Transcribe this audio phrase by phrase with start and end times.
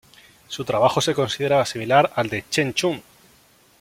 [0.47, 3.03] Su trabajo se consideraba similar al de Chen Chun.